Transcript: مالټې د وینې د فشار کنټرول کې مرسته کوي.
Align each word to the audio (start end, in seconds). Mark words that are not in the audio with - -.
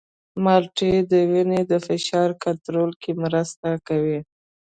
مالټې 0.43 0.93
د 1.11 1.13
وینې 1.31 1.61
د 1.71 1.73
فشار 1.85 2.29
کنټرول 2.43 2.91
کې 3.01 3.11
مرسته 3.23 3.67
کوي. 3.87 4.19